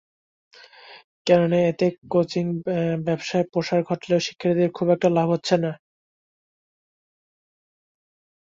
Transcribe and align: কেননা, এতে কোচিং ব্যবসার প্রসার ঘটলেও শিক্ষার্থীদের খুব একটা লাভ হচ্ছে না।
কেননা, 1.27 1.59
এতে 1.69 1.85
কোচিং 2.11 2.45
ব্যবসার 3.05 3.43
প্রসার 3.51 3.79
ঘটলেও 3.89 4.19
শিক্ষার্থীদের 4.19 4.71
খুব 4.73 4.87
একটা 4.95 5.07
লাভ 5.17 5.27
হচ্ছে 5.33 5.55
না। 5.63 5.71